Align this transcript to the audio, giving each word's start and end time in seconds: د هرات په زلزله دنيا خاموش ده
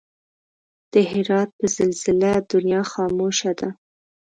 د 0.91 0.93
هرات 1.11 1.49
په 1.57 1.65
زلزله 1.75 2.31
دنيا 2.51 2.81
خاموش 2.93 3.37
ده 3.59 3.69